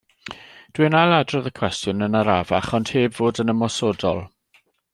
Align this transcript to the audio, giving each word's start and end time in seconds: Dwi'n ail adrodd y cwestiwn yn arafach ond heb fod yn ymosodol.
Dwi'n 0.77 0.97
ail 0.99 1.13
adrodd 1.17 1.49
y 1.49 1.51
cwestiwn 1.59 2.05
yn 2.07 2.19
arafach 2.21 2.71
ond 2.79 2.93
heb 2.95 3.15
fod 3.19 3.43
yn 3.45 3.55
ymosodol. 3.55 4.25